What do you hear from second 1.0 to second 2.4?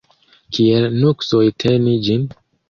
nuksoj teni ĝin?